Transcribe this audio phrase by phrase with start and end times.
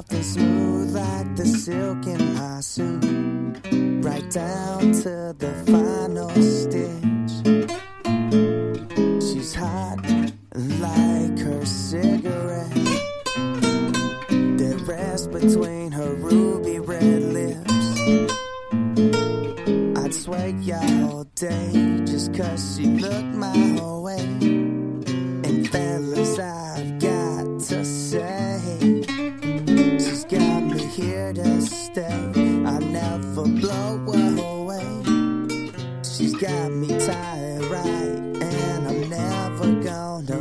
[0.00, 3.04] soft and smooth like the silk in my suit,
[4.02, 7.32] right down to the final stitch.
[9.22, 9.98] She's hot
[10.80, 12.74] like her cigarette
[14.58, 17.88] that rests between her ruby red lips.
[19.98, 20.80] I'd sway ya
[21.10, 24.20] all day just cause she looked my way.
[25.46, 26.59] And fellas, I've
[31.70, 32.06] stay.
[32.66, 35.02] I never blow away.
[36.02, 40.39] She's got me tied right, and I'm never gonna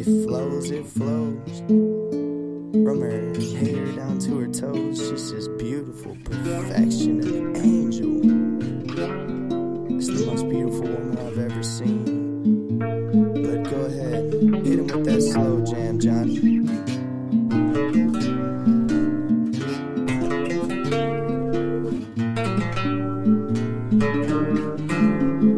[0.00, 2.17] It flows, it flows.
[2.70, 8.18] From her hair down to her toes, she's just beautiful, perfection, of an angel.
[9.96, 12.78] It's the most beautiful woman I've ever seen.
[12.78, 14.32] But go ahead,
[14.66, 16.58] hit him with that slow jam, Johnny.
[23.98, 25.57] Now